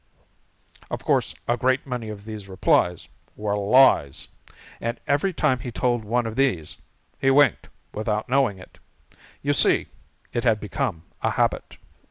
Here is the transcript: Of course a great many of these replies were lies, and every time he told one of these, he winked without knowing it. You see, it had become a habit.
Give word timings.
Of 0.89 1.05
course 1.05 1.35
a 1.47 1.55
great 1.57 1.85
many 1.85 2.09
of 2.09 2.25
these 2.25 2.47
replies 2.49 3.07
were 3.35 3.55
lies, 3.55 4.29
and 4.81 4.99
every 5.05 5.31
time 5.31 5.59
he 5.59 5.69
told 5.71 6.03
one 6.03 6.25
of 6.25 6.35
these, 6.35 6.79
he 7.19 7.29
winked 7.29 7.69
without 7.93 8.27
knowing 8.27 8.57
it. 8.57 8.79
You 9.43 9.53
see, 9.53 9.89
it 10.33 10.43
had 10.43 10.59
become 10.59 11.03
a 11.21 11.29
habit. 11.29 11.77